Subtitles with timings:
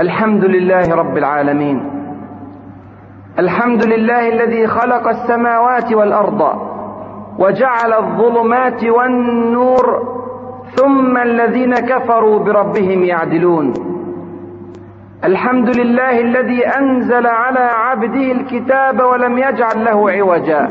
[0.00, 1.78] الحمد لله رب العالمين.
[3.38, 6.42] الحمد لله الذي خلق السماوات والأرض
[7.38, 9.84] وجعل الظلمات والنور
[10.76, 13.72] ثم الذين كفروا بربهم يعدلون.
[15.24, 20.68] الحمد لله الذي أنزل على عبده الكتاب ولم يجعل له عوجا.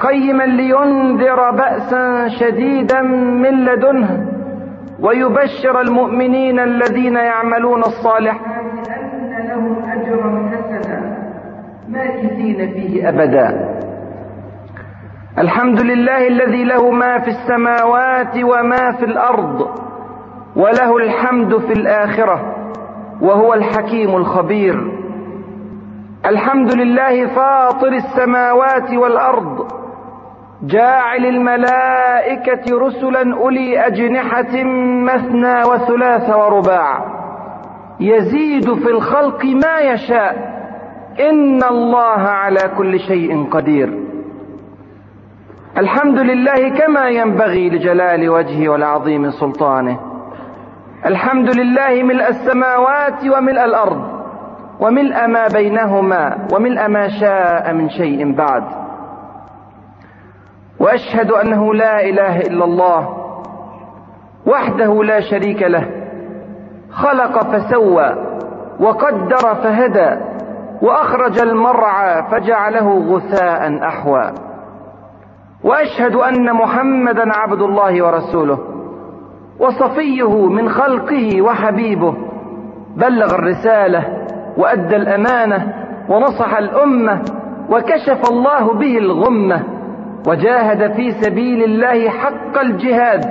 [0.00, 3.00] قيما لينذر بأسا شديدا
[3.42, 4.31] من لدنه
[5.02, 11.16] ويبشر المؤمنين الذين يعملون الصالحات أن لهم أجرا حسنا
[11.88, 13.78] ماكثين فيه أبدا.
[15.38, 19.68] الحمد لله الذي له ما في السماوات وما في الأرض
[20.56, 22.56] وله الحمد في الآخرة
[23.20, 24.92] وهو الحكيم الخبير.
[26.26, 29.61] الحمد لله فاطر السماوات والأرض
[30.62, 34.64] جاعل الملائكة رسلا أولي أجنحة
[35.04, 37.04] مثنى وثلاث ورباع.
[38.00, 40.52] يزيد في الخلق ما يشاء.
[41.20, 43.98] إن الله على كل شيء قدير.
[45.78, 49.98] الحمد لله كما ينبغي لجلال وجهه والعظيم سلطانه.
[51.06, 54.22] الحمد لله ملء السماوات وملء الأرض.
[54.80, 58.81] وملء ما بينهما وملء ما شاء من شيء بعد.
[60.82, 63.08] وأشهد أنه لا إله إلا الله
[64.46, 65.86] وحده لا شريك له
[66.90, 68.16] خلق فسوى
[68.80, 70.20] وقدر فهدى
[70.82, 74.32] وأخرج المرعى فجعله غثاء أحوى.
[75.64, 78.58] وأشهد أن محمدا عبد الله ورسوله
[79.60, 82.14] وصفيه من خلقه وحبيبه
[82.96, 84.26] بلغ الرسالة
[84.56, 85.74] وأدى الأمانة
[86.08, 87.22] ونصح الأمة
[87.70, 89.62] وكشف الله به الغمة.
[90.26, 93.24] وجاهد في سبيل الله حق الجهاد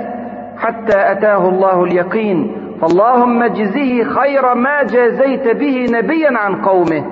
[0.58, 2.56] حتى أتاه الله اليقين.
[2.82, 7.04] فاللهم اجزه خير ما جازيت به نبيا عن قومه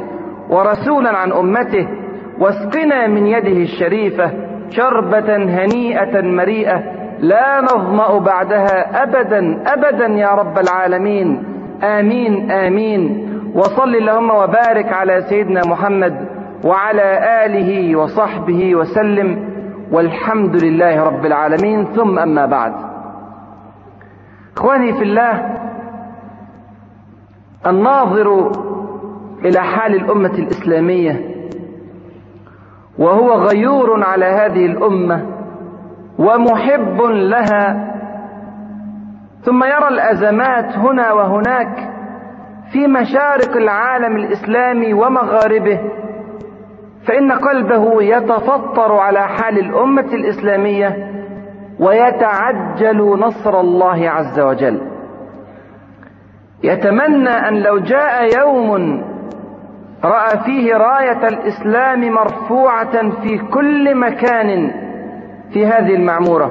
[0.50, 1.88] ورسولا عن أمته
[2.38, 4.30] واسقنا من يده الشريفة
[4.70, 6.82] شربة هنيئة مريئة
[7.20, 11.42] لا نظمأ بعدها أبدا أبدا يا رب العالمين.
[11.82, 13.30] آمين آمين.
[13.54, 16.14] وصل اللهم وبارك على سيدنا محمد
[16.64, 19.49] وعلى آله وصحبه وسلم.
[19.92, 21.84] والحمد لله رب العالمين.
[21.84, 22.74] ثم أما بعد.
[24.56, 25.56] إخواني في الله
[27.66, 28.50] الناظر
[29.44, 31.30] إلى حال الأمة الإسلامية
[32.98, 35.26] وهو غيور على هذه الأمة
[36.18, 37.90] ومحب لها
[39.42, 41.90] ثم يرى الأزمات هنا وهناك
[42.72, 45.80] في مشارق العالم الإسلامي ومغاربه
[47.06, 51.10] فإن قلبه يتفطر على حال الأمة الإسلامية
[51.80, 54.80] ويتعجل نصر الله عز وجل.
[56.62, 59.02] يتمنى أن لو جاء يوم
[60.04, 64.70] رأى فيه راية الإسلام مرفوعة في كل مكان
[65.52, 66.50] في هذه المعمورة.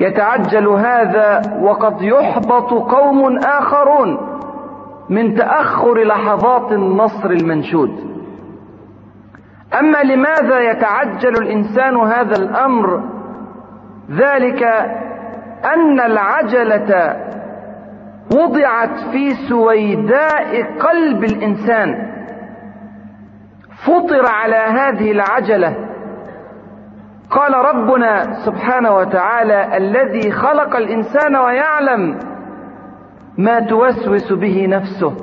[0.00, 4.18] يتعجل هذا وقد يحبط قوم آخرون
[5.08, 8.19] من تأخر لحظات النصر المنشود.
[9.78, 13.02] أما لماذا يتعجل الإنسان هذا الأمر؟
[14.10, 14.62] ذلك
[15.64, 17.16] أن العجلة
[18.36, 22.10] وضعت في سويداء قلب الإنسان.
[23.86, 25.74] فطر على هذه العجلة.
[27.30, 32.18] قال ربنا سبحانه وتعالى الذي خلق الإنسان ويعلم
[33.38, 35.16] ما توسوس به نفسه.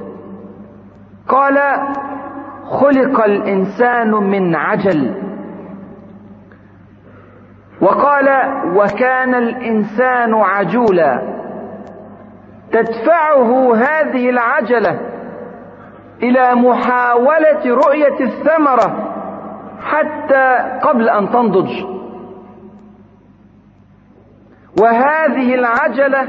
[1.27, 1.57] قال
[2.69, 5.23] خلق الإنسان من عجل.
[7.81, 8.27] وقال
[8.75, 11.37] وكان الإنسان عجولا.
[12.71, 14.99] تدفعه هذه العجلة
[16.23, 19.13] إلى محاولة رؤية الثمرة
[19.81, 21.83] حتى قبل أن تنضج.
[24.81, 26.27] وهذه العجلة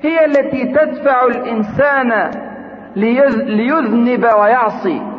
[0.00, 2.30] هي التي تدفع الإنسان
[3.46, 5.15] ليذنب ويعصي.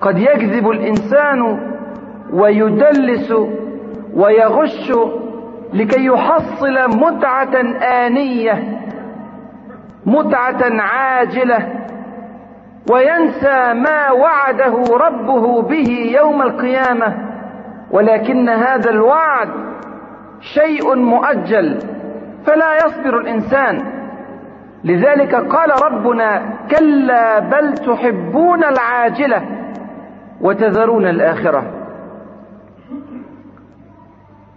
[0.00, 1.58] قد يكذب الإنسان
[2.32, 3.34] ويدلس
[4.14, 4.92] ويغش
[5.72, 7.54] لكي يحصل متعة
[8.06, 8.80] آنية
[10.06, 11.84] متعة عاجلة
[12.90, 17.14] وينسى ما وعده ربه به يوم القيامة
[17.90, 19.48] ولكن هذا الوعد
[20.40, 21.78] شيء مؤجل
[22.46, 23.78] فلا يصبر الإنسان.
[24.84, 29.42] لذلك قال ربنا كلا بل تحبون العاجلة.
[30.40, 31.64] وتذرون الآخرة.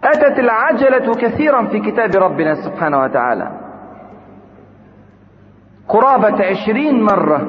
[0.03, 3.51] أتت العجلة كثيرا في كتاب ربنا سبحانه وتعالى.
[5.87, 7.47] قرابة عشرين مرة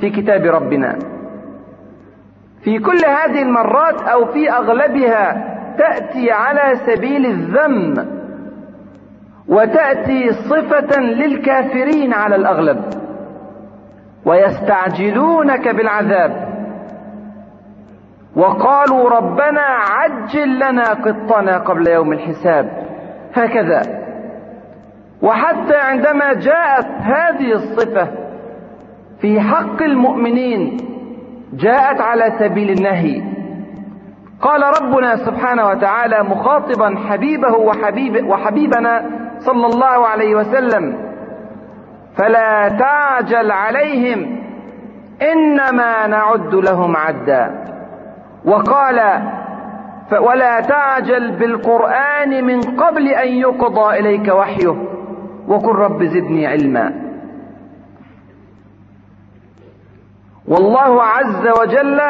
[0.00, 0.98] في كتاب ربنا.
[2.64, 8.06] في كل هذه المرات أو في أغلبها تأتي على سبيل الذم
[9.48, 12.84] وتأتي صفة للكافرين على الأغلب.
[14.24, 16.49] ويستعجلونك بالعذاب.
[18.36, 22.70] وقالوا ربنا عجل لنا قطنا قبل يوم الحساب.
[23.34, 23.82] هكذا.
[25.22, 28.08] وحتى عندما جاءت هذه الصفة
[29.20, 30.76] في حق المؤمنين
[31.52, 33.22] جاءت على سبيل النهي.
[34.42, 39.04] قال ربنا سبحانه وتعالى مخاطبا حبيبه وحبيب وحبيبنا
[39.38, 41.10] صلى الله عليه وسلم
[42.16, 44.40] فلا تعجل عليهم
[45.32, 47.59] إنما نعد لهم عدا.
[48.44, 49.00] وقال
[50.20, 54.76] ولا تعجل بالقرآن من قبل أن يقضى إليك وحيه
[55.48, 56.92] وقل رب زدني علما.
[60.48, 62.00] والله عز وجل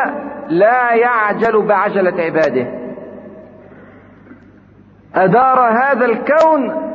[0.48, 2.66] لا يعجل بعجلة عباده.
[5.14, 6.90] أدار هذا الكون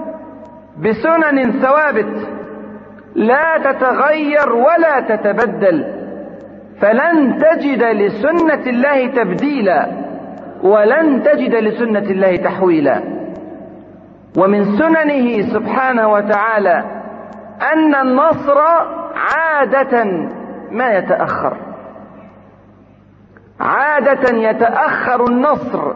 [0.78, 2.28] بسنن ثوابت
[3.16, 6.05] لا تتغير ولا تتبدل.
[6.82, 9.88] فلن تجد لسنة الله تبديلا
[10.64, 13.02] ولن تجد لسنة الله تحويلا.
[14.38, 16.84] ومن سننه سبحانه وتعالى
[17.74, 18.58] أن النصر
[19.16, 20.04] عادة
[20.72, 21.58] ما يتأخر.
[23.60, 25.94] عادة يتأخر النصر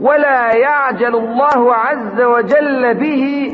[0.00, 3.52] ولا يعجل الله عز وجل به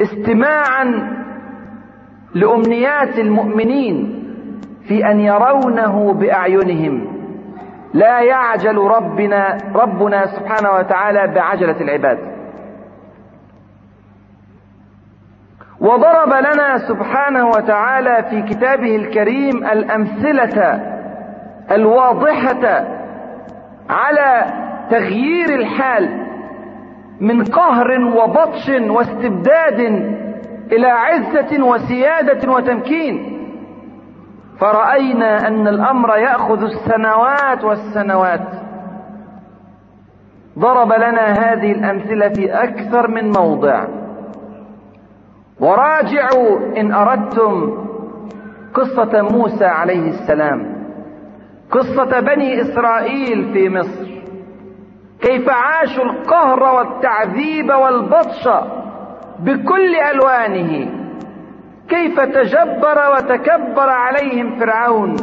[0.00, 1.19] استماعا
[2.34, 4.24] لأمنيات المؤمنين
[4.88, 7.20] في أن يرونه بأعينهم.
[7.94, 12.18] لا يعجل ربنا ربنا سبحانه وتعالى بعجلة العباد.
[15.80, 20.80] وضرب لنا سبحانه وتعالى في كتابه الكريم الأمثلة
[21.70, 22.84] الواضحة
[23.90, 24.44] على
[24.90, 26.26] تغيير الحال
[27.20, 29.80] من قهر وبطش واستبداد
[30.72, 33.36] إلى عزة وسيادة وتمكين.
[34.60, 38.48] فرأينا أن الأمر يأخذ السنوات والسنوات.
[40.58, 43.84] ضرب لنا هذه الأمثلة في أكثر من موضع.
[45.60, 47.78] وراجعوا إن أردتم
[48.74, 50.80] قصة موسى عليه السلام.
[51.70, 54.10] قصة بني إسرائيل في مصر.
[55.20, 58.48] كيف عاشوا القهر والتعذيب والبطش.
[59.44, 60.90] بكل ألوانه.
[61.88, 65.16] كيف تجبر وتكبر عليهم فرعون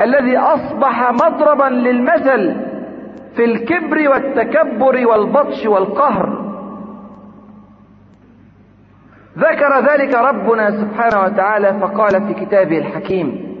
[0.00, 2.56] الذي أصبح مضربا للمثل
[3.36, 6.42] في الكبر والتكبر والبطش والقهر.
[9.38, 13.52] ذكر ذلك ربنا سبحانه وتعالى فقال في كتابه الحكيم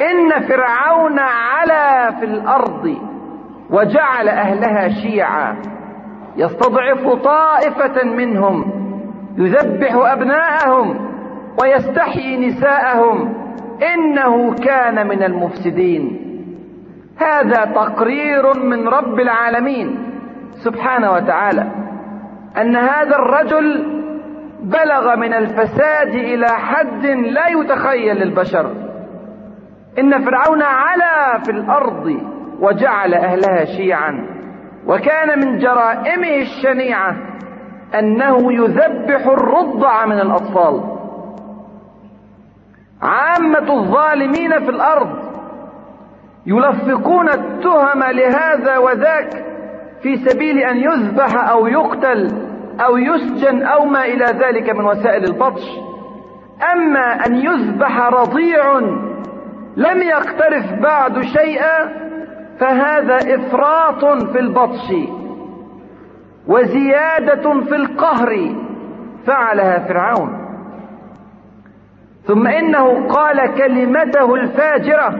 [0.00, 2.96] إن فرعون علا في الأرض
[3.70, 5.56] وجعل أهلها شيعا.
[6.36, 8.72] يستضعف طائفة منهم
[9.36, 11.08] يذبح أبناءهم
[11.62, 13.34] ويستحيي نساءهم.
[13.94, 16.28] إنه كان من المفسدين.
[17.16, 19.98] هذا تقرير من رب العالمين
[20.64, 21.66] سبحانه وتعالى
[22.60, 23.92] أن هذا الرجل
[24.62, 28.70] بلغ من الفساد إلى حد لا يتخيل للبشر
[29.98, 32.16] إن فرعون علا في الأرض
[32.60, 34.26] وجعل أهلها شيعا.
[34.86, 37.16] وكان من جرائمه الشنيعة
[37.98, 40.82] أنه يذبح الرضع من الأطفال.
[43.02, 45.32] عامة الظالمين في الأرض
[46.46, 49.44] يلفقون التهم لهذا وذاك
[50.02, 52.28] في سبيل أن يذبح أو يقتل
[52.80, 55.62] أو يسجن أو ما إلى ذلك من وسائل البطش.
[56.72, 58.78] أما أن يذبح رضيع
[59.76, 62.02] لم يقترف بعد شيئا
[62.62, 64.94] فهذا إفراط في البطش
[66.46, 68.54] وزيادة في القهر
[69.26, 70.38] فعلها فرعون.
[72.26, 75.14] ثم إنه قال كلمته الفاجرة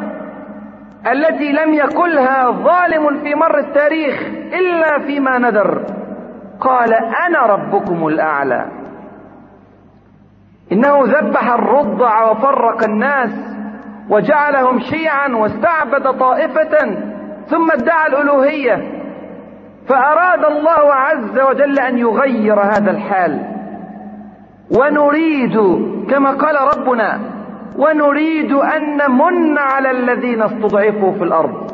[1.12, 4.22] التي لم يكلها ظالم في مر التاريخ
[4.52, 5.84] إلا فيما ندر
[6.60, 6.94] قال
[7.26, 8.66] أنا ربكم الأعلى.
[10.72, 13.30] إنه ذبح الرضع وفرق الناس
[14.10, 17.11] وجعلهم شيعا واستعبد طائفة
[17.48, 19.02] ثم ادعى الألوهية
[19.88, 23.38] فأراد الله عز وجل أن يغير هذا الحال.
[24.78, 25.58] ونريد
[26.10, 27.20] كما قال ربنا
[27.78, 31.70] ونريد أن نمن على الذين استضعفوا في الأرض.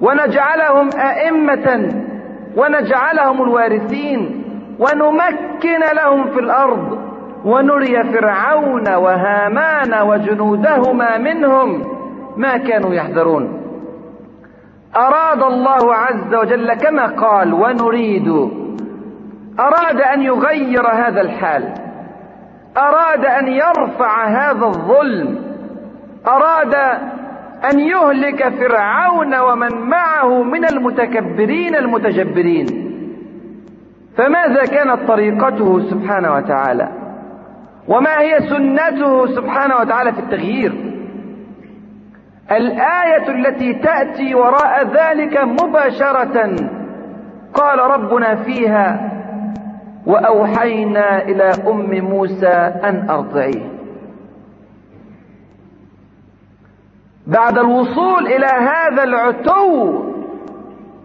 [0.00, 1.92] ونجعلهم أئمة
[2.56, 4.44] ونجعلهم الوارثين
[4.78, 6.98] ونمكن لهم في الأرض.
[7.44, 11.84] ونري فرعون وهامان وجنودهما منهم
[12.36, 13.65] ما كانوا يحذرون.
[14.96, 18.28] أراد الله عز وجل كما قال ونريد.
[19.60, 21.74] أراد أن يغير هذا الحال.
[22.76, 25.38] أراد أن يرفع هذا الظلم.
[26.26, 26.74] أراد
[27.72, 32.66] أن يهلك فرعون ومن معه من المتكبرين المتجبرين.
[34.16, 36.88] فماذا كانت طريقته سبحانه وتعالى؟
[37.88, 40.95] وما هي سنته سبحانه وتعالى في التغيير؟
[42.50, 46.56] الآية التي تأتي وراء ذلك مباشرة.
[47.54, 49.12] قال ربنا فيها
[50.06, 53.76] وأوحينا إلى أم موسى أن أرضعيه.
[57.26, 60.02] بعد الوصول إلى هذا العتو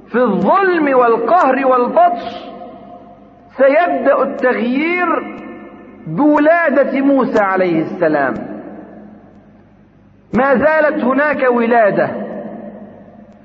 [0.07, 2.51] في الظلم والقهر والبطش
[3.57, 5.37] سيبدأ التغيير
[6.07, 8.50] بولادة موسى عليه السلام.
[10.33, 12.09] ما زالت هناك ولادة.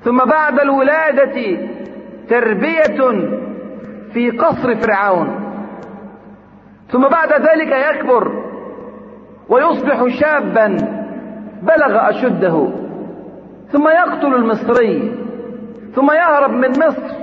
[0.04, 1.58] ثم بعد الولادة
[2.28, 3.28] تربية
[4.12, 5.42] في قصر فرعون.
[6.90, 8.44] ثم بعد ذلك يكبر
[9.48, 10.66] ويصبح شابا
[11.62, 12.68] بلغ أشده.
[13.72, 15.14] ثم يقتل المصري.
[15.94, 17.16] ثم يهرب من مصر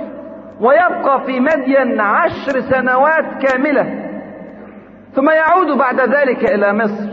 [0.60, 4.10] ويبقى في مدين عشر سنوات كاملة.
[5.14, 7.08] ثم يعود بعد ذلك إلى مصر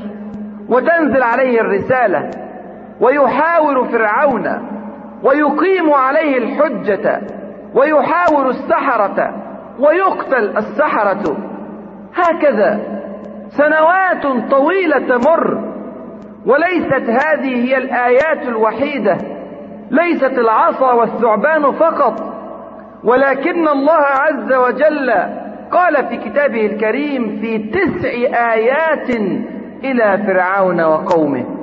[0.70, 2.30] وتنزل عليه الرسالة.
[3.02, 4.48] ويحاور فرعون
[5.24, 7.22] ويقيم عليه الحجة
[7.76, 9.34] ويحاور السحرة
[9.80, 11.38] ويقتل السحرة.
[12.16, 12.80] هكذا
[13.50, 15.72] سنوات طويلة تمر
[16.46, 19.18] وليست هذه هي الآيات الوحيدة
[19.92, 22.32] ليست العصا والثعبان فقط.
[23.04, 25.12] ولكن الله عز وجل
[25.72, 28.10] قال في كتابه الكريم في تسع
[28.54, 29.10] آيات
[29.84, 31.61] إلى فرعون وقومه.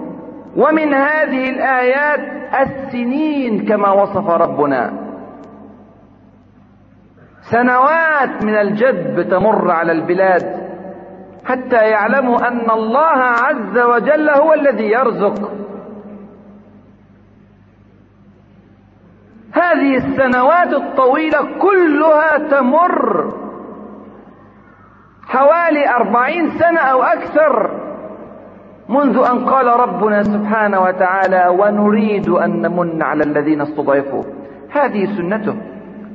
[0.57, 2.21] ومن هذه الآيات
[2.61, 5.09] السنين كما وصف ربنا.
[7.50, 10.69] سنوات من الجدب تمر على البلاد
[11.45, 15.50] حتى يعلموا أن الله عز وجل هو الذي يرزق.
[19.52, 23.35] هذه السنوات الطويلة كلها تمر
[25.26, 27.88] حوالي أربعين سنة أو أكثر.
[28.88, 34.23] منذ أن قال ربنا سبحانه وتعالى ونريد أن نمن على الذين استضعفوا
[34.71, 35.57] هذه سنته.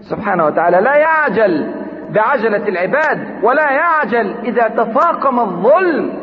[0.01, 1.73] سبحانه وتعالى لا يعجل
[2.09, 6.13] بعجلة العباد ولا يعجل إذا تفاقم الظلم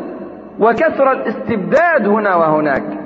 [0.58, 3.00] وكثر الاستبداد هنا وهناك.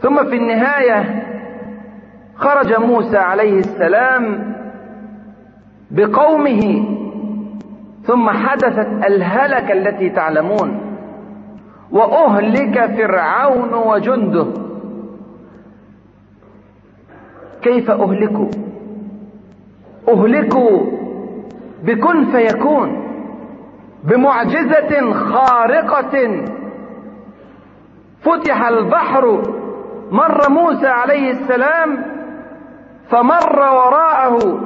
[0.00, 1.24] ثم في النهاية
[2.36, 4.54] خرج موسى عليه السلام
[5.90, 6.93] بقومه
[8.06, 10.80] ثم حدثت الهلكة التي تعلمون.
[11.92, 14.46] وأهلك فرعون وجنده.
[17.62, 18.48] كيف أهلكوا؟
[20.08, 20.80] أهلكوا
[21.82, 23.04] بكن فيكون.
[24.04, 26.44] بمعجزة خارقة.
[28.22, 29.42] فتح البحر
[30.10, 32.04] مر موسى عليه السلام.
[33.10, 34.60] فمر وراءه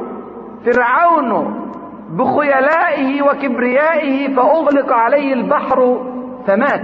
[0.64, 1.67] فرعون
[2.08, 6.06] بخيلائه وكبريائه فأغلق عليه البحر
[6.46, 6.82] فمات.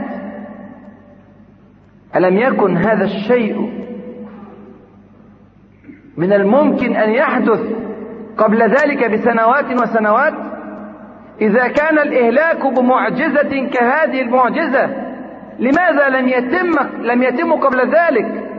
[2.16, 3.84] ألم يكن هذا الشيء
[6.16, 7.60] من الممكن أن يحدث
[8.38, 10.34] قبل ذلك بسنوات وسنوات؟
[11.40, 14.90] إذا كان الإهلاك بمعجزة كهذه المعجزة
[15.58, 16.70] لماذا لم يتم
[17.02, 18.50] لم يتم قبل ذلك؟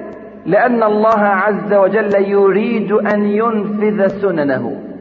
[0.46, 4.95] لأن الله عز وجل يريد أن ينفذ سننه.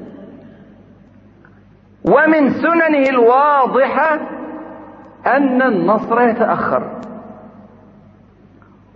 [2.05, 4.21] ومن سننه الواضحة
[5.27, 6.91] أن النصر يتأخر.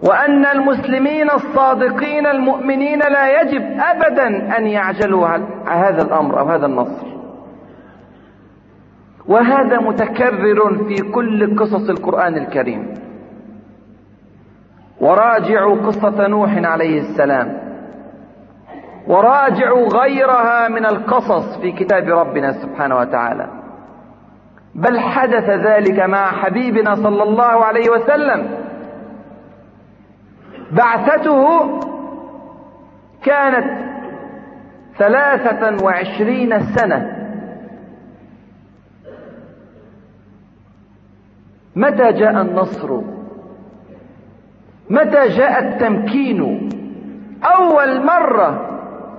[0.03, 5.29] وأن المسلمين الصادقين المؤمنين لا يجب أبدا أن يعجلوا
[5.67, 7.07] هذا الأمر أو هذا النصر.
[9.27, 12.95] وهذا متكرر في كل قصص القرآن الكريم.
[15.00, 17.58] وراجعوا قصة نوح عليه السلام.
[19.09, 23.49] وراجعوا غيرها من القصص في كتاب ربنا سبحانه وتعالى.
[24.75, 28.65] بل حدث ذلك مع حبيبنا صلى الله عليه وسلم.
[30.73, 31.45] بعثته
[33.25, 33.88] كانت
[34.99, 37.15] ثلاثة وعشرين سنة.
[41.77, 43.00] متى جاء النصر؟
[44.91, 46.69] متى جاء التمكين؟
[47.59, 48.68] أول مرة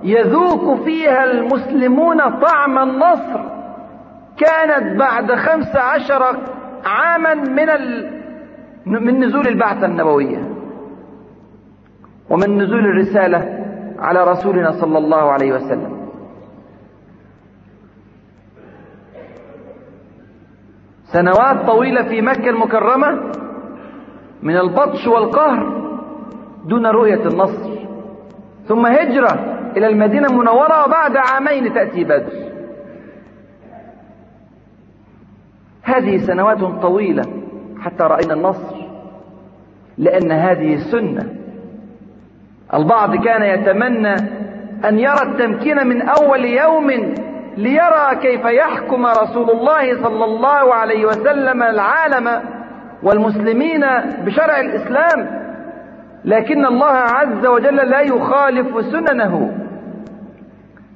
[0.02, 3.40] يذوق فيها المسلمون طعم النصر.
[4.36, 6.36] كانت بعد خمس عشر
[6.84, 8.20] عاما من ال...
[8.86, 10.48] من نزول البعثة النبوية.
[12.30, 13.66] ومن نزول الرسالة
[13.98, 16.00] على رسولنا صلى الله عليه وسلم.
[21.04, 23.32] سنوات طويلة في مكة المكرمة
[24.42, 25.90] من البطش والقهر
[26.64, 27.70] دون رؤية النصر.
[28.68, 32.32] ثم هجرة إلى المدينة المنورة وبعد عامين تأتي بدر.
[35.82, 37.22] هذه سنوات طويلة
[37.80, 38.76] حتى رأينا النصر
[39.98, 41.34] لأن هذه سنة.
[42.74, 44.14] البعض كان يتمنى
[44.84, 46.90] أن يرى التمكين من أول يوم
[47.56, 52.42] ليرى كيف يحكم رسول الله صلى الله عليه وسلم العالم
[53.02, 53.80] والمسلمين
[54.24, 55.40] بشرع الإسلام.
[56.24, 59.59] لكن الله عز وجل لا يخالف سننه.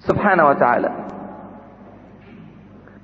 [0.08, 0.90] سبحانه وتعالى.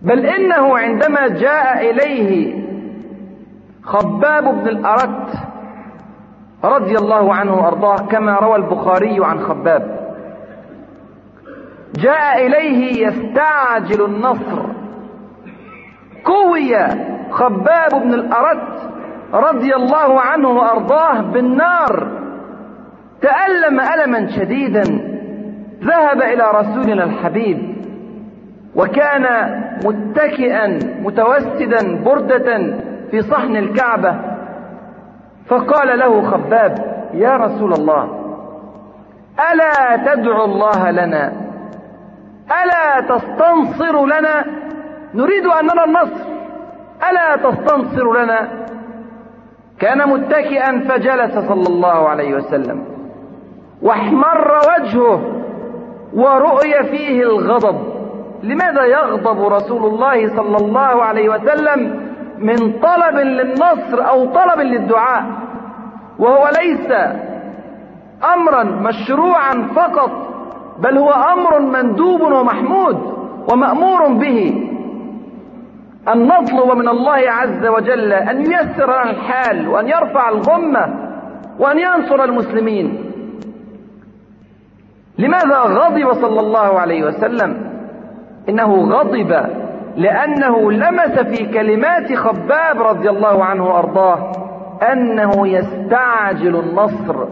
[0.02, 2.60] بل إنه عندما جاء إليه
[3.82, 5.28] خباب بن الأرت
[6.64, 10.00] رضي الله عنه وأرضاه كما روى البخاري عن خباب.
[11.94, 14.62] جاء إليه يستعجل النصر.
[16.24, 16.76] كوي
[17.30, 18.90] خباب بن الأرت
[19.32, 22.08] رضي الله عنه وأرضاه بالنار.
[23.22, 25.09] تألم ألما شديدا.
[25.82, 27.76] ذهب إلى رسولنا الحبيب
[28.76, 29.26] وكان
[29.84, 32.76] متكئا متوسدا بردة
[33.10, 34.14] في صحن الكعبة.
[35.46, 36.74] فقال له خباب
[37.14, 38.20] يا رسول الله
[39.52, 41.32] ألا تدعو الله لنا؟
[42.62, 44.44] ألا تستنصر لنا؟
[45.14, 46.30] نريد أن نرى النصر.
[47.10, 48.48] ألا تستنصر لنا؟
[49.78, 52.84] كان متكئا فجلس صلى الله عليه وسلم
[53.82, 55.20] واحمر وجهه.
[56.14, 57.76] ورؤي فيه الغضب.
[58.42, 65.24] لماذا يغضب رسول الله صلى الله عليه وسلم من طلب للنصر أو طلب للدعاء؟
[66.18, 66.92] وهو ليس
[68.34, 70.10] امرا مشروعا فقط
[70.78, 73.14] بل هو أمر مندوب ومحمود
[73.52, 74.66] ومأمور به.
[76.12, 80.94] أن نطلب من الله عز وجل أن ييسر الحال وأن يرفع الغمة
[81.58, 83.09] وأن ينصر المسلمين.
[85.20, 87.70] لماذا غضب صلى الله عليه وسلم؟
[88.48, 89.46] إنه غضب
[89.96, 94.32] لأنه لمس في كلمات خباب رضي الله عنه وأرضاه
[94.92, 97.26] أنه يستعجل النصر.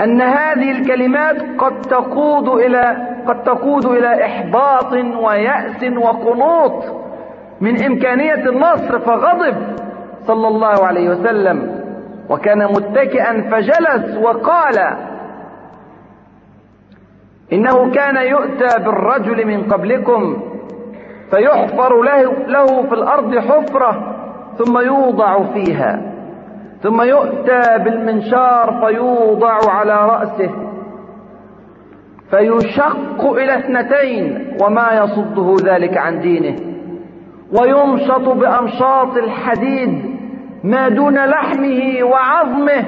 [0.00, 6.84] أن هذه الكلمات قد تقود إلى قد تقود إلى إحباط ويأس وقنوط
[7.60, 9.54] من إمكانية النصر فغضب
[10.26, 11.84] صلى الله عليه وسلم.
[12.30, 14.96] وكان متكئا فجلس وقال
[17.52, 20.42] إنه كان يؤتى بالرجل من قبلكم
[21.30, 24.16] فيحفر له, له في الأرض حفرة
[24.58, 26.14] ثم يوضع فيها
[26.82, 30.50] ثم يؤتى بالمنشار فيوضع على رأسه
[32.30, 36.56] فيشق إلى اثنتين وما يصده ذلك عن دينه
[37.60, 40.14] ويمشط بأمشاط الحديد
[40.64, 42.84] ما دون لحمه وعظمه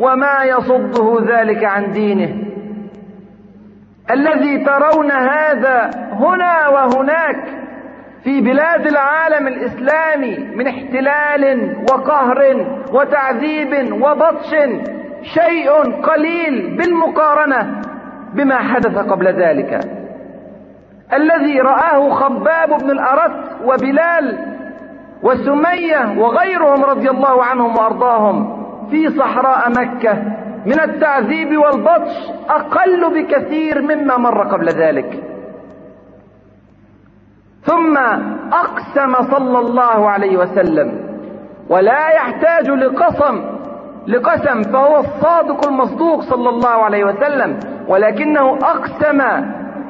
[0.00, 2.47] وما يصده ذلك عن دينه.
[4.10, 7.44] الذي ترون هذا هنا وهناك
[8.24, 14.50] في بلاد العالم الإسلامي من احتلال وقهر وتعذيب وبطش
[15.22, 15.70] شيء
[16.02, 17.80] قليل بالمقارنة
[18.34, 19.80] بما حدث قبل ذلك.
[21.12, 24.38] الذي رآه خباب بن الأرت وبلال
[25.22, 28.58] وسمية وغيرهم رضي الله عنهم وأرضاهم
[28.90, 30.22] في صحراء مكة
[30.66, 32.14] من التعذيب والبطش
[32.48, 35.22] أقل بكثير مما مر قبل ذلك.
[37.64, 37.96] ثم
[38.52, 41.08] أقسم صلى الله عليه وسلم
[41.68, 43.44] ولا يحتاج لقسم
[44.06, 49.22] لقسم فهو الصادق المصدوق صلى الله عليه وسلم ولكنه أقسم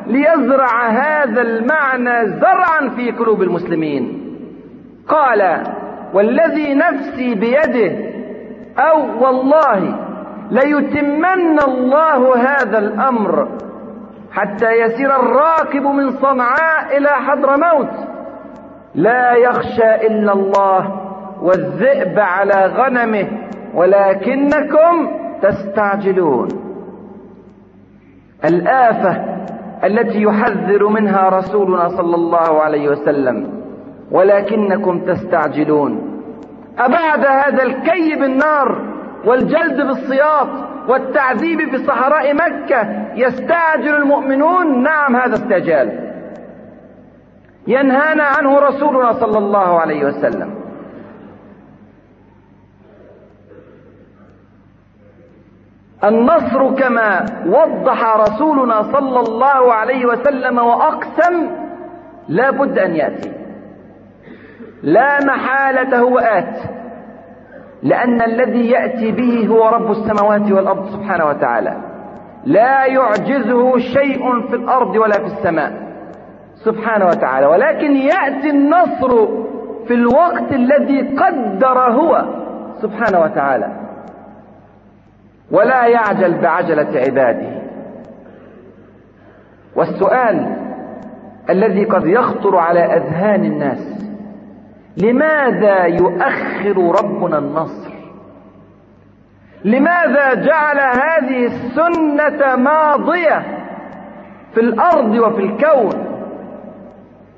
[0.07, 4.24] ليزرع هذا المعنى زرعا في قلوب المسلمين.
[5.09, 5.62] قال
[6.14, 7.92] والذي نفسي بيده
[8.78, 10.08] أو والله
[10.50, 13.48] ليتمن الله هذا الأمر
[14.32, 17.90] حتى يسير الراكب من صنعاء إلى حضرموت
[18.94, 21.00] لا يخشى إلا الله
[21.42, 23.28] والذئب على غنمه
[23.74, 25.11] ولكنكم
[25.42, 26.48] تستعجلون.
[28.44, 29.24] الآفة
[29.84, 33.62] التي يحذر منها رسولنا صلى الله عليه وسلم
[34.11, 36.22] ولكنكم تستعجلون.
[36.78, 40.48] أبعد هذا الكي بالنار والجلد بالسياط
[40.88, 44.83] والتعذيب في صحراء مكة يستعجل المؤمنون.
[44.83, 46.12] نعم هذا استعجال
[47.66, 50.54] ينهانا عنه رسولنا صلى الله عليه وسلم.
[56.04, 61.50] النصر كما وضح رسولنا صلى الله عليه وسلم وأقسم
[62.28, 63.33] لا بد أن يأتي.
[64.83, 66.78] لا محالة هو آت.
[67.83, 71.77] لأن الذي يأتي به هو رب السماوات والأرض سبحانه وتعالى.
[72.45, 75.73] لا يعجزه شيء في الأرض ولا في السماء
[76.64, 77.47] سبحانه وتعالى.
[77.47, 79.27] ولكن يأتي النصر
[79.87, 82.25] في الوقت الذي قدر هو
[82.83, 83.73] سبحانه وتعالى.
[85.51, 87.62] ولا يعجل بعجلة عباده.
[89.77, 90.57] والسؤال
[91.51, 94.08] الذي قد يخطر على أذهان الناس
[95.02, 97.90] لماذا يؤخر ربنا النصر؟
[99.64, 103.42] لماذا جعل هذه السنة ماضية
[104.54, 106.08] في الأرض وفي الكون؟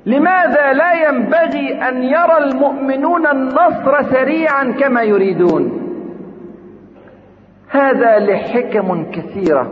[0.05, 5.81] لماذا لا ينبغي أن يرى المؤمنون النصر سريعا كما يريدون؟
[7.69, 9.71] هذا لحكم كثيرة.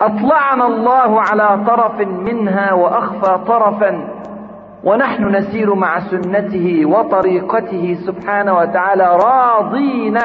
[0.00, 4.13] أطلعنا الله على طرف منها وأخفى طرفا.
[4.84, 10.18] ونحن نسير مع سنته وطريقته سبحانه وتعالى راضين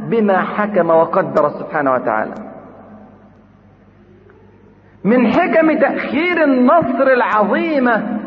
[0.00, 2.34] بما حكم وقدر سبحانه وتعالى.
[5.04, 8.18] من حكم تأخير النصر العظيمة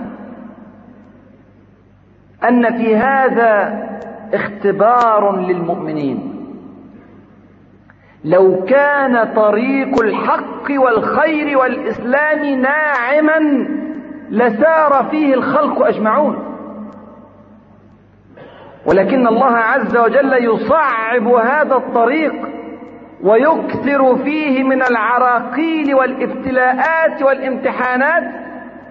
[2.50, 3.84] أن في هذا
[4.34, 6.32] اختبار للمؤمنين.
[8.24, 13.68] لو كان طريق الحق والخير والإسلام ناعما
[14.30, 16.56] لسار فيه الخلق أجمعون.
[18.86, 22.34] ولكن الله عز وجل يصعب هذا الطريق
[23.24, 28.24] ويكثر فيه من العراقيل والابتلاءات والامتحانات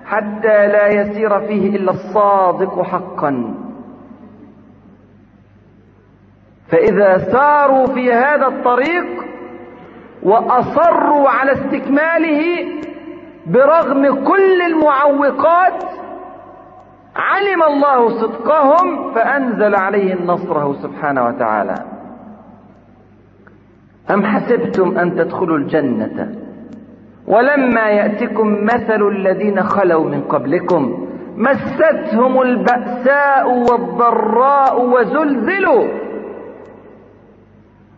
[0.07, 3.55] حتى لا يسير فيه إلا الصادق حقا.
[6.69, 9.25] فإذا ساروا في هذا الطريق
[10.23, 12.67] وأصروا على استكماله
[13.47, 15.83] برغم كل المعوقات
[17.17, 21.75] علم الله صدقهم فأنزل عليهم نصره سبحانه وتعالى.
[24.11, 26.35] أم حسبتم أن تدخلوا الجنة
[27.27, 35.85] ولما يأتكم مثل الذين خلوا من قبلكم مستهم البأساء والضراء وزلزلوا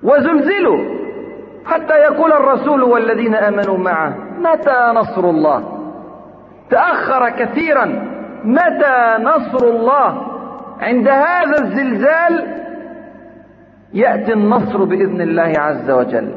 [0.03, 0.79] وزلزلوا
[1.67, 5.63] حتى يقول الرسول والذين آمنوا معه متى نصر الله؟
[6.71, 7.85] تأخر كثيرا.
[8.45, 10.23] متى نصر الله؟
[10.81, 12.63] عند هذا الزلزال
[13.95, 16.35] يأتي النصر بإذن الله عز وجل.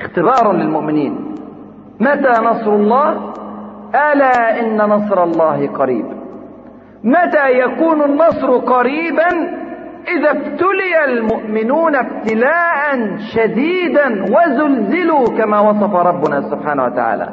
[0.00, 1.34] اختبار للمؤمنين.
[2.00, 3.32] متى نصر الله؟
[3.94, 6.06] ألا إن نصر الله قريب.
[7.04, 9.60] متى يكون النصر قريبا؟
[10.08, 17.28] إذا ابتلي المؤمنون ابتلاء شديدا وزلزلوا كما وصف ربنا سبحانه وتعالى.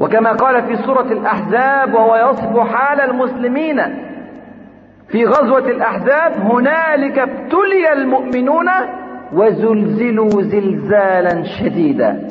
[0.00, 3.76] وكما قال في سورة الأحزاب وهو يصف حال المسلمين
[5.08, 8.68] في غزوة الأحزاب هنالك ابتلي المؤمنون
[9.32, 12.28] وزلزلوا زلزالا شديدا.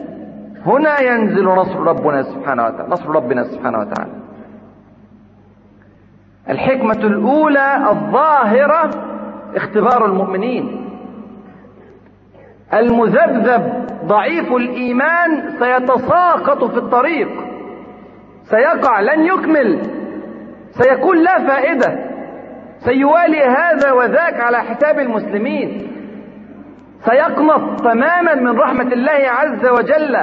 [0.65, 4.24] هنا ينزل نصر ربنا سبحانه وتعالى نصر ربنا سبحانه وتعالى.
[6.49, 8.89] الحكمة الأولى الظاهرة
[9.55, 10.89] اختبار المؤمنين.
[12.73, 17.29] المذبذب ضعيف الإيمان سيتساقط في الطريق.
[18.43, 19.81] سيقع لن يكمل.
[20.71, 21.99] سيكون لا فائدة.
[22.79, 25.87] سيوالي هذا وذاك على حساب المسلمين.
[27.05, 30.17] سيقنط تماما من رحمة الله عز وجل.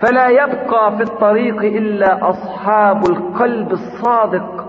[0.00, 4.68] فلا يبقى في الطريق إلا أصحاب القلب الصادق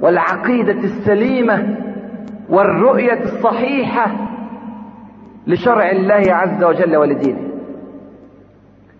[0.00, 1.76] والعقيدة السليمة
[2.48, 4.10] والرؤية الصحيحة
[5.46, 7.48] لشرع الله عز وجل ولدينه.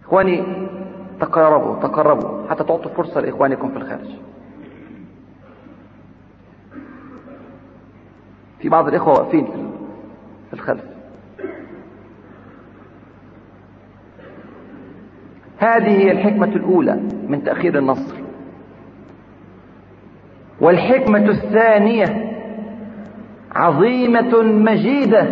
[0.04, 0.44] إخواني
[1.20, 4.08] تقربوا تقربوا حتى تعطوا فرصة لإخوانكم في الخارج.
[8.60, 9.46] في بعض الإخوة واقفين
[10.48, 10.93] في الخلف.
[15.64, 18.14] هذه هي الحكمة الأولى من تأخير النصر.
[20.60, 22.30] والحكمة الثانية
[23.54, 25.26] عظيمة مجيدة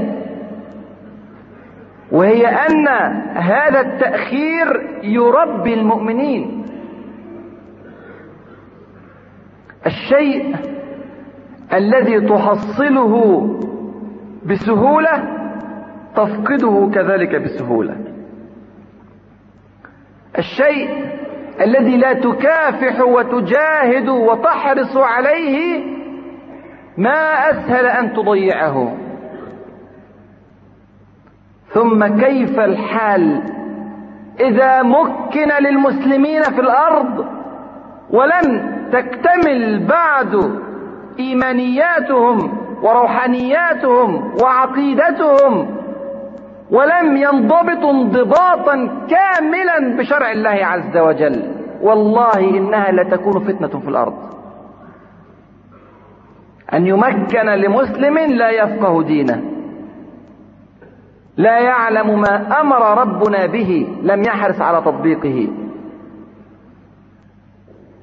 [2.12, 2.88] وهي أن
[3.36, 6.64] هذا التأخير يربي المؤمنين.
[9.86, 10.56] الشيء
[11.72, 13.14] الذي تحصله
[14.46, 15.24] بسهولة
[16.16, 18.11] تفقده كذلك بسهولة.
[20.38, 21.12] الشيء
[21.60, 25.84] الذي لا تكافح وتجاهد وتحرص عليه
[26.98, 28.96] ما أسهل أن تضيعه.
[31.74, 33.42] ثم كيف الحال؟
[34.40, 37.26] إذا مكن للمسلمين في الأرض
[38.10, 40.60] ولم تكتمل بعد
[41.18, 45.81] إيمانياتهم وروحانياتهم وعقيدتهم
[46.72, 51.52] ولم ينضبطوا انضباطا كاملا بشرع الله عز وجل.
[51.82, 54.14] والله إنها لتكون فتنة في الأرض.
[56.74, 59.42] أن يمكن لمسلم لا يفقه دينه.
[61.36, 65.48] لا يعلم ما أمر ربنا به لم يحرص على تطبيقه.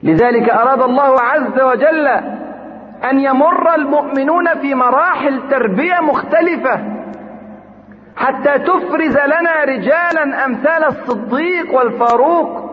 [0.03, 2.07] لذلك أراد الله عز وجل
[3.11, 6.98] أن يمر المؤمنون في مراحل تربية مختلفة.
[8.19, 12.69] حتى تفرز لنا رجالا أمثال الصديق والفاروق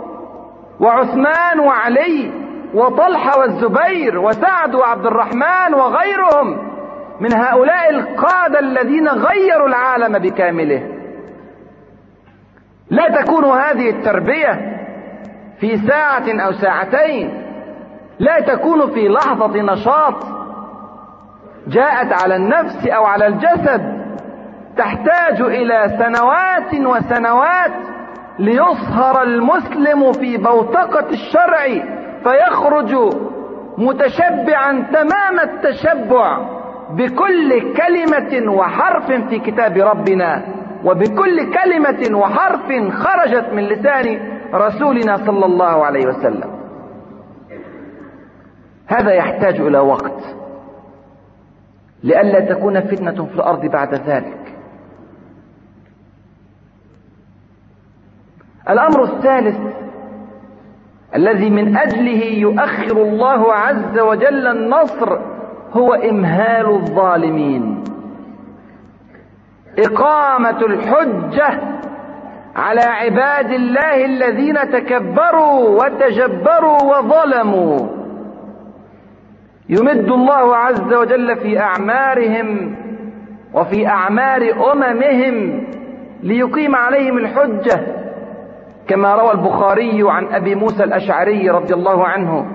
[0.80, 2.32] وعثمان وعلي
[2.74, 6.76] وطلحة والزبير وسعد وعبد الرحمن وغيرهم
[7.20, 10.82] من هؤلاء القادة الذين غيروا العالم بكامله.
[12.90, 14.76] لا تكون هذه التربية
[15.60, 17.42] في ساعة أو ساعتين.
[18.18, 20.24] لا تكون في لحظة نشاط
[21.66, 24.05] جاءت على النفس أو على الجسد.
[24.76, 27.72] تحتاج إلى سنوات وسنوات
[28.38, 31.66] ليصهر المسلم في بوتقة الشرع
[32.24, 32.94] فيخرج
[33.78, 36.38] متشبعا تمام التشبع
[36.90, 40.42] بكل كلمة وحرف في كتاب ربنا
[40.84, 46.56] وبكل كلمة وحرف خرجت من لسان رسولنا صلى الله عليه وسلم.
[48.86, 50.22] هذا يحتاج إلى وقت
[52.02, 54.45] لئلا تكون فتنة في الأرض بعد ذلك.
[58.70, 59.56] الأمر الثالث
[61.14, 65.18] الذي من أجله يؤخر الله عز وجل النصر
[65.72, 67.84] هو إمهال الظالمين.
[69.78, 71.60] إقامة الحجة
[72.56, 77.78] على عباد الله الذين تكبروا وتجبروا وظلموا.
[79.68, 82.76] يمد الله عز وجل في أعمارهم
[83.54, 85.66] وفي أعمار أممهم
[86.22, 88.05] ليقيم عليهم الحجة.
[88.88, 92.46] كما روى البخاري عن أبي موسى الأشعري رضي الله عنه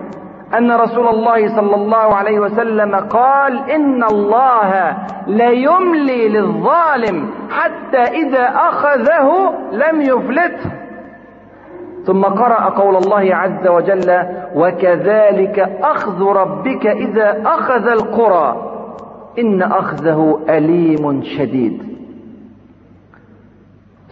[0.58, 9.54] أن رسول الله صلى الله عليه وسلم قال إن الله ليملي للظالم حتى إذا أخذه
[9.72, 10.72] لم يفلته
[12.06, 14.24] ثم قرأ قول الله عز وجل
[14.56, 18.68] وكذلك أخذ ربك إذا أخذ القرى.
[19.40, 21.84] إن أخذه أليم شديد.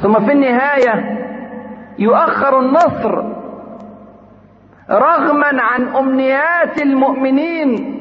[0.02, 1.18] ثم في النهاية
[2.00, 3.24] يؤخر النصر
[4.92, 7.96] رغما عن أمنيات المؤمنين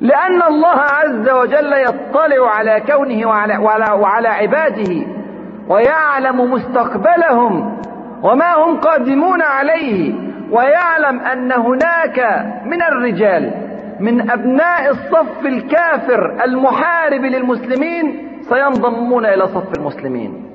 [0.00, 5.06] لأن الله عز وجل يطلع على كونه وعلى, وعلى, وعلى عباده
[5.68, 7.78] ويعلم مستقبلهم
[8.22, 10.14] وما هم قادمون عليه
[10.50, 12.18] ويعلم أن هناك
[12.64, 13.54] من الرجال
[14.00, 20.51] من أبناء الصف الكافر المحارب للمسلمين سينضمون إلى صف المسلمين.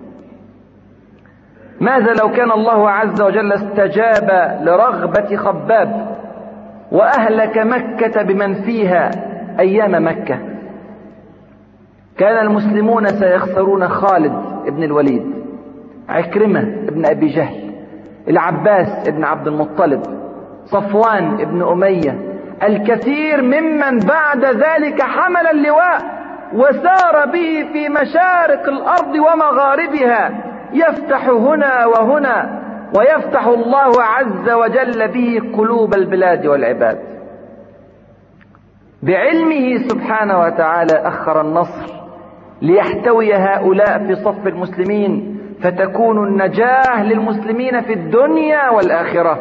[1.82, 6.18] ماذا لو كان الله عز وجل استجاب لرغبة خباب
[6.92, 9.12] وأهلك مكة بمن فيها
[9.60, 10.40] أيام مكة؟
[12.18, 14.34] كان المسلمون سيخسرون خالد
[14.68, 15.34] بن الوليد
[16.10, 17.72] عكرمة بن أبي جهل
[18.28, 20.02] العباس بن عبد المطلب
[20.66, 22.20] صفوان بن أمية
[22.64, 25.98] الكثير ممن بعد ذلك حمل اللواء
[26.54, 30.47] وسار به في مشارق الأرض ومغاربها.
[30.74, 32.64] يفتح هنا وهنا
[32.98, 37.00] ويفتح الله عز وجل به قلوب البلاد والعباد.
[39.04, 41.94] بعلمه سبحانه وتعالى أخر النصر
[42.62, 49.40] ليحتوي هؤلاء في صف المسلمين فتكون النجاة للمسلمين في الدنيا والآخرة.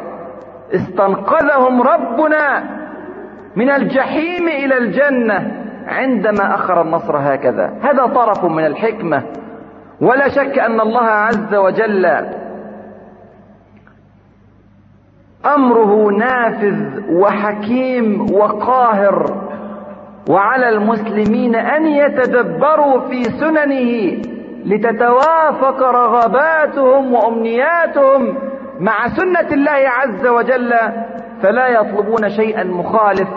[0.74, 2.64] استنقذهم ربنا
[3.56, 7.72] من الجحيم إلى الجنة عندما أخر النصر هكذا.
[7.82, 9.22] هذا طرف من الحكمة.
[10.00, 12.06] ولا شك أن الله عز وجل
[15.54, 19.46] أمره نافذ وحكيم وقاهر
[20.30, 24.22] وعلى المسلمين أن يتدبروا في سننه
[24.64, 28.34] لتتوافق رغباتهم وأمنياتهم
[28.80, 30.74] مع سنة الله عز وجل
[31.42, 33.28] فلا يطلبون شيئا مخالف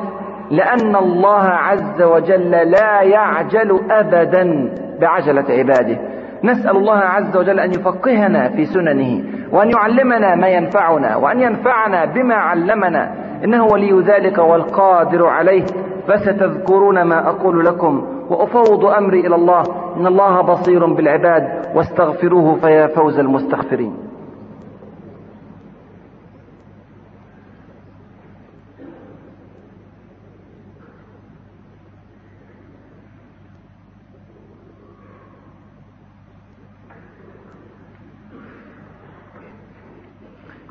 [0.52, 6.19] لأن الله عز وجل لا يعجل أبدا بعجلة عباده.
[6.44, 12.36] نسأل الله عز وجل أن يفقهنا في سننه وأن يعلمنا ما ينفعنا وأن ينفعنا بما
[12.36, 13.12] علمنا.
[13.44, 15.66] إنه ولي ذلك والقادر عليه.
[16.08, 19.64] فستذكرون ما أقول لكم وأفوض أمري إلى الله.
[19.98, 24.09] إن الله بصير بالعباد واستغفروه فيا فوز المستغفرين.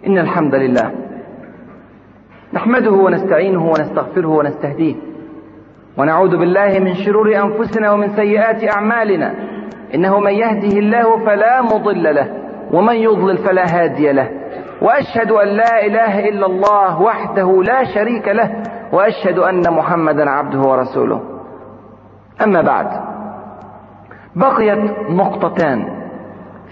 [0.06, 0.90] إن الحمد لله
[2.52, 4.94] نحمده ونستعينه ونستغفره ونستهديه
[5.98, 9.34] ونعوذ بالله من شرور أنفسنا ومن سيئات أعمالنا
[9.94, 12.28] إنه من يهده الله فلا مضل له
[12.72, 14.30] ومن يضلل فلا هادي له
[14.82, 21.20] وأشهد أن لا إله إلا الله وحده لا شريك له وأشهد أن محمدا عبده ورسوله.
[22.44, 22.86] أما بعد
[24.36, 25.84] بقيت نقطتان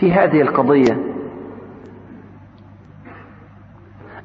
[0.00, 1.05] في هذه القضية.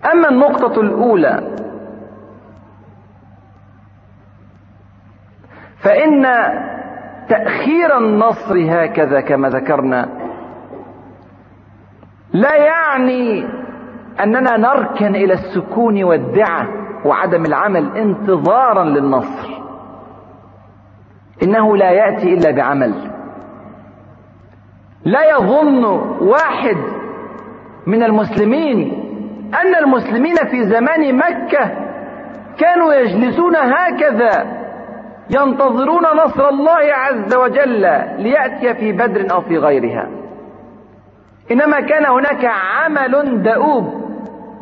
[0.06, 1.58] أما النقطة الأولى
[5.84, 6.24] فإن
[7.30, 10.10] تأخير النصر هكذا كما ذكرنا
[12.34, 13.46] لا يعني
[14.24, 16.68] أننا نركن إلى السكون والدعة
[17.06, 19.62] وعدم العمل انتظارا للنصر
[21.44, 22.94] إنه لا يأتي إلا بعمل.
[25.06, 25.84] لا يظن
[26.22, 26.78] واحد
[27.88, 29.01] من المسلمين
[29.54, 31.72] أن المسلمين في زمان مكة
[32.60, 34.62] كانوا يجلسون هكذا
[35.30, 37.82] ينتظرون نصر الله عز وجل
[38.18, 40.08] ليأتي في بدر أو في غيرها.
[41.52, 44.02] إنما كان هناك عمل دؤوب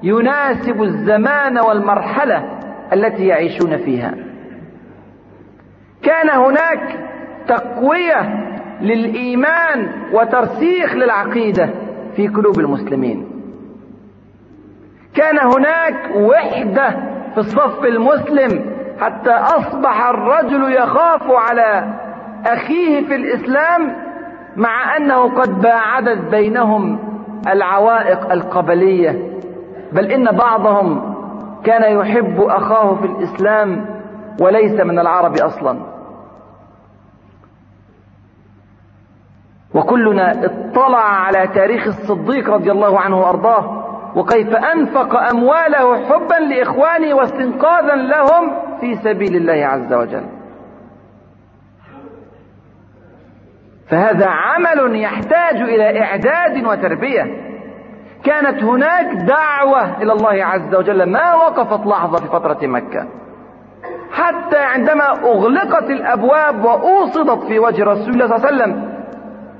[0.03, 2.59] يناسب الزمان والمرحلة
[2.93, 4.13] التي يعيشون فيها.
[6.03, 6.99] كان هناك
[7.47, 8.49] تقوية
[8.81, 11.69] للإيمان وترسيخ للعقيدة
[12.15, 13.28] في قلوب المسلمين.
[15.15, 16.89] كان هناك وحدة
[17.33, 21.93] في الصف المسلم حتى أصبح الرجل يخاف على
[22.45, 23.95] أخيه في الإسلام
[24.55, 26.99] مع أنه قد باعدت بينهم
[27.47, 29.39] العوائق القبلية.
[29.91, 31.15] بل إن بعضهم
[31.63, 33.85] كان يحب أخاه في الإسلام
[34.41, 35.79] وليس من العرب أصلا.
[39.73, 47.95] وكلنا اطلع على تاريخ الصديق رضي الله عنه وأرضاه وكيف أنفق أمواله حبا لإخوانه واستنقاذا
[47.95, 50.25] لهم في سبيل الله عز وجل.
[53.89, 57.49] فهذا عمل يحتاج إلى إعداد وتربية.
[58.23, 63.07] كانت هناك دعوة إلى الله عز وجل ما وقفت لحظة في فترة مكة.
[64.11, 68.99] حتى عندما أغلقت الأبواب وأوصدت في وجه رسول الله صلى الله عليه وسلم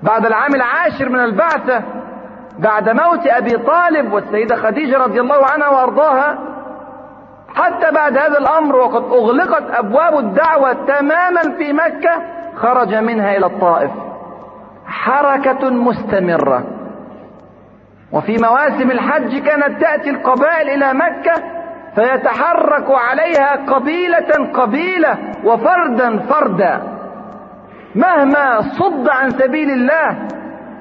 [0.04, 1.84] بعد العام العاشر من البعثة
[2.60, 6.40] بعد موت أبي طالب والسيدة خديجة رضي الله عنها وأرضاها
[7.56, 12.22] حتى بعد هذا الأمر وقد أغلقت أبواب الدعوة تماما في مكة
[12.56, 13.92] خرج منها إلى الطائف.
[14.86, 16.64] حركة مستمرة.
[18.12, 21.34] وفي مواسم الحج كانت تأتي القبائل إلى مكة
[21.96, 26.82] فيتحرك عليها قبيلة قبيلة وفردا فردا.
[27.96, 30.28] مهما صد عن سبيل الله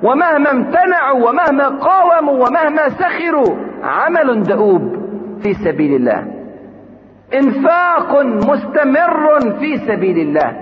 [0.02, 4.96] ومهما امتنعوا ومهما قاوموا ومهما سخروا عمل دؤوب
[5.42, 6.24] في سبيل الله.
[7.34, 10.56] إنفاق مستمر في سبيل الله.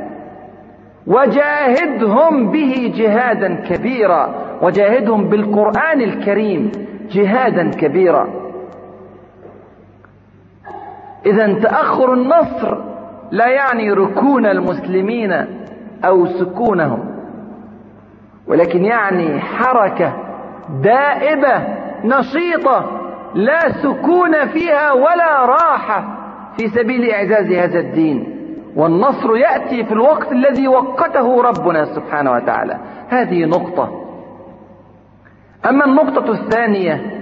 [1.07, 6.73] وجاهدهم به جهادا كبيرا وجاهدهم بالقرآن الكريم
[7.11, 8.29] جهادا كبيرا.
[11.27, 12.79] إذا تأخر النصر
[13.31, 15.33] لا يعني ركون المسلمين
[16.05, 17.16] أو سكونهم.
[18.47, 20.13] ولكن يعني حركة
[20.83, 21.63] دائبة
[22.05, 22.91] نشيطة
[23.35, 26.05] لا سكون فيها ولا راحة
[26.57, 28.33] في سبيل إعزاز هذا الدين.
[28.77, 32.79] والنصر يأتي في الوقت الذي وقته ربنا سبحانه وتعالى.
[33.09, 34.07] هذه نقطة.
[35.69, 37.17] أما النقطة الثانية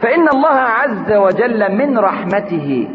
[0.00, 2.88] فإن الله عز وجل من رحمته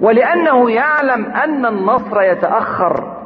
[0.00, 3.17] ولأنه يعلم أن النصر يتأخر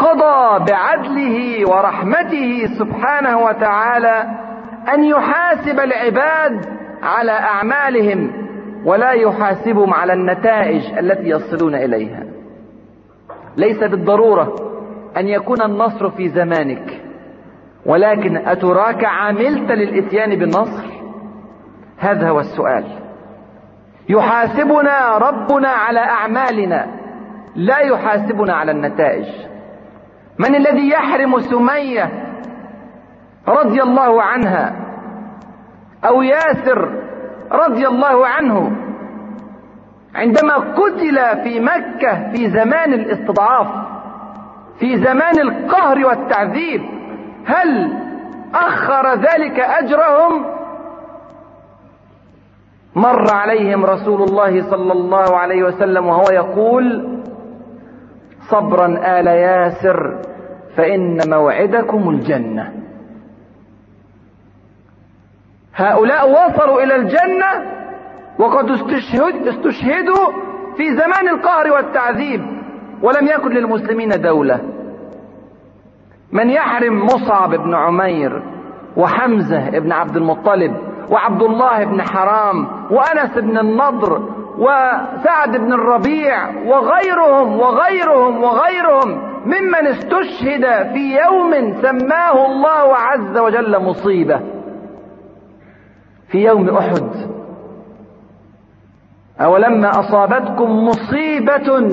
[0.00, 4.24] قضى بعدله ورحمته سبحانه وتعالى
[4.94, 6.66] أن يحاسب العباد
[7.02, 8.32] على أعمالهم
[8.84, 12.22] ولا يحاسبهم على النتائج التي يصلون إليها.
[13.56, 14.54] ليس بالضرورة
[15.16, 17.00] أن يكون النصر في زمانك
[17.86, 20.86] ولكن أتراك عملت للإتيان بالنصر؟
[21.98, 22.84] هذا هو السؤال.
[24.08, 26.86] يحاسبنا ربنا على أعمالنا
[27.56, 29.49] لا يحاسبنا على النتائج.
[30.40, 32.10] من الذي يحرم سمية
[33.48, 34.76] رضي الله عنها
[36.04, 36.88] أو ياسر
[37.52, 38.76] رضي الله عنه
[40.14, 43.66] عندما قتل في مكة في زمان الاستضعاف
[44.78, 46.82] في زمان القهر والتعذيب
[47.46, 47.98] هل
[48.54, 50.44] أخر ذلك أجرهم؟
[52.96, 57.18] مر عليهم رسول الله صلى الله عليه وسلم وهو يقول
[58.50, 58.86] صبرا
[59.20, 60.18] آل ياسر
[60.76, 62.72] فإن موعدكم الجنة.
[65.74, 67.80] هؤلاء وصلوا إلى الجنة
[68.38, 70.26] وقد استشهد استشهدوا
[70.76, 72.40] في زمان القهر والتعذيب
[73.02, 74.60] ولم يكن للمسلمين دولة.
[76.32, 78.42] من يحرم مصعب بن عمير
[78.96, 80.76] وحمزة بن عبد المطلب
[81.10, 90.92] وعبد الله بن حرام وأنس بن النضر وسعد بن الربيع وغيرهم وغيرهم وغيرهم ممن استشهد
[90.92, 94.40] في يوم سماه الله عز وجل مصيبة.
[96.28, 97.10] في يوم أحد.
[99.40, 101.90] أولما أصابتكم مصيبة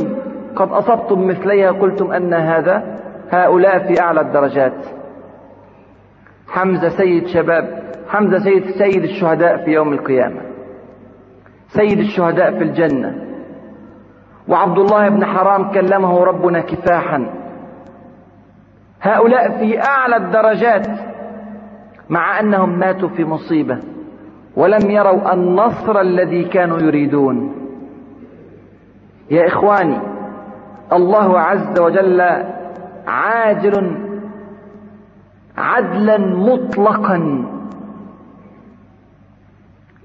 [0.56, 3.00] قد أصبتم مثليها قلتم أن هذا
[3.32, 4.86] هؤلاء في أعلى الدرجات.
[6.48, 10.42] حمزة سيد شباب حمزة سيد سيد الشهداء في يوم القيامة.
[11.68, 13.24] سيد الشهداء في الجنة.
[14.48, 17.30] وعبد الله بن حرام كلمه ربنا كفاحا.
[19.02, 20.88] هؤلاء في أعلى الدرجات
[22.10, 23.80] مع أنهم ماتوا في مصيبة
[24.56, 27.56] ولم يروا النصر الذي كانوا يريدون.
[29.32, 29.98] يا إخواني
[30.94, 32.22] الله عز وجل
[33.08, 33.98] عاجل
[35.58, 37.46] عدلا مطلقا.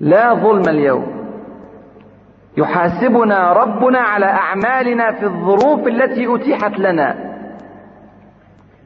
[0.01, 1.22] لا ظلم اليوم.
[2.57, 7.33] يحاسبنا ربنا على أعمالنا في الظروف التي أتيحت لنا.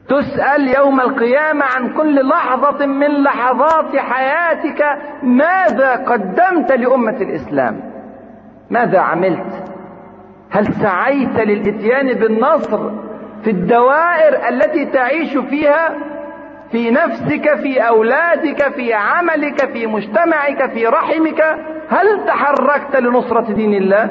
[0.09, 4.85] تسأل يوم القيامة عن كل لحظة من لحظات حياتك
[5.23, 7.79] ماذا قدمت لأمة الإسلام؟
[8.69, 9.63] ماذا عملت؟
[10.51, 12.89] هل سعيت للإتيان بالنصر
[13.43, 15.89] في الدوائر التي تعيش فيها؟
[16.71, 21.43] في نفسك في أولادك في عملك في مجتمعك في رحمك؟
[21.89, 24.03] هل تحركت لنصرة دين الله؟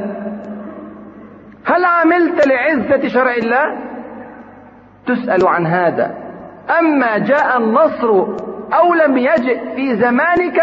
[1.66, 3.76] هل عملت لعزة شرع الله؟
[5.06, 6.14] تسأل عن هذا.
[6.78, 8.10] أما جاء النصر
[8.74, 10.62] أو لم يجئ في زمانك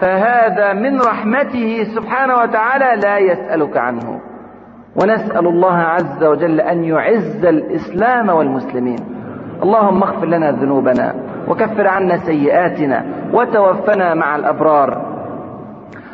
[0.00, 4.20] فهذا من رحمته سبحانه وتعالى لا يسألك عنه.
[4.96, 8.98] ونسأل الله عز وجل أن يعز الإسلام والمسلمين.
[9.62, 11.14] اللهم اغفر لنا ذنوبنا
[11.48, 15.13] وكفر عنا سيئاتنا وتوفنا مع الأبرار.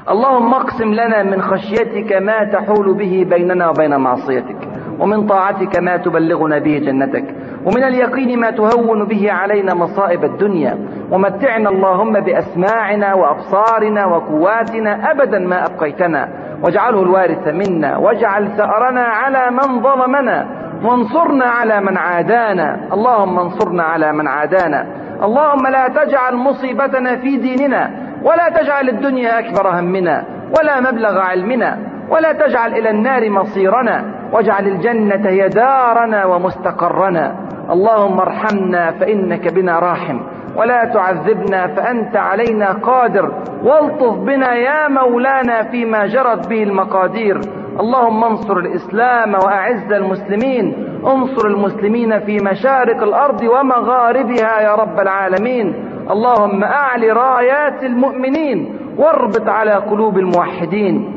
[0.08, 6.58] اللهم اقسم لنا من خشيتك ما تحول به بيننا وبين معصيتك ومن طاعتك ما تبلغنا
[6.58, 7.24] به جنتك
[7.66, 10.78] ومن اليقين ما تهون به علينا مصائب الدنيا.
[11.10, 16.28] ومتعنا اللهم بأسماعنا وأبصارنا وقواتنا أبدا ما أبقيتنا.
[16.62, 20.46] واجعله الوارث منا واجعل ثأرنا على من ظلمنا
[20.84, 22.80] وانصرنا على من عادانا.
[22.92, 24.86] اللهم انصرنا على من عادانا.
[25.22, 27.90] اللهم لا تجعل مصيبتنا في ديننا.
[28.22, 30.24] ولا تجعل الدنيا أكبر همنا
[30.58, 37.34] ولا مبلغ علمنا ولا تجعل إلى النار مصيرنا واجعل الجنة هي دارنا ومستقرنا.
[37.70, 40.20] اللهم ارحمنا فإنك بنا راحم
[40.56, 43.32] ولا تعذبنا فأنت علينا قادر.
[43.64, 47.40] والطف بنا يا مولانا فيما جرت به المقادير.
[47.80, 50.74] اللهم انصر الإسلام وأعز المسلمين.
[51.06, 55.74] انصر المسلمين في مشارق الأرض ومغاربها يا رب العالمين.
[56.10, 61.16] اللهم اعل رايات المؤمنين واربط على قلوب الموحدين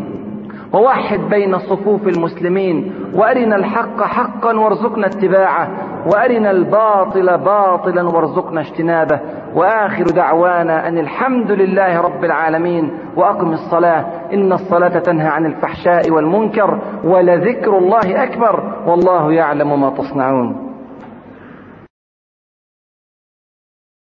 [0.73, 5.67] ووحد بين صفوف المسلمين وأرنا الحق حقا وارزقنا اتباعه
[6.13, 9.19] وأرنا الباطل باطلا وارزقنا اجتنابه
[9.55, 16.79] وآخر دعوانا أن الحمد لله رب العالمين وأقم الصلاة إن الصلاة تنهى عن الفحشاء والمنكر
[17.03, 20.72] ولذكر الله أكبر والله يعلم ما تصنعون